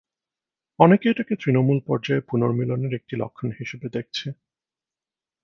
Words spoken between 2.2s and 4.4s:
পুনর্মিলনের একটি লক্ষণ হিসেবে দেখছে।